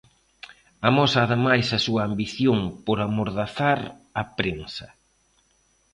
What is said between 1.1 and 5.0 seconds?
ademais a súa ambición por amordazar a prensa.